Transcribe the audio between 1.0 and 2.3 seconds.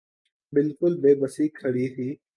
بے بس کھڑی تھی۔